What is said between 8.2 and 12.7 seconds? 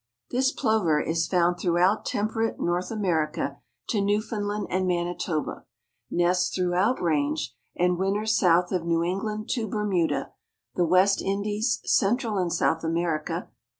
south of New England to Bermuda, the West Indies, Central and